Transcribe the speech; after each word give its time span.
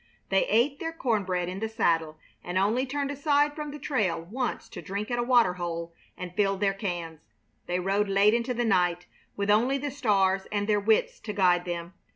They 0.29 0.47
ate 0.47 0.79
their 0.79 0.91
corn 0.93 1.25
bread 1.25 1.47
in 1.47 1.59
the 1.59 1.69
saddle, 1.69 2.17
and 2.43 2.57
only 2.57 2.87
turned 2.87 3.11
aside 3.11 3.53
from 3.55 3.69
the 3.69 3.77
trail 3.77 4.19
once 4.19 4.67
to 4.69 4.81
drink 4.81 5.11
at 5.11 5.19
a 5.19 5.23
water 5.23 5.53
hole 5.53 5.93
and 6.17 6.33
fill 6.35 6.57
their 6.57 6.73
cans. 6.73 7.19
They 7.67 7.79
rode 7.79 8.09
late 8.09 8.33
into 8.33 8.55
the 8.55 8.65
night, 8.65 9.05
with 9.37 9.51
only 9.51 9.77
the 9.77 9.91
stars 9.91 10.47
and 10.51 10.67
their 10.67 10.79
wits 10.79 11.19
to 11.19 11.33
guide 11.33 11.65
them. 11.65 11.93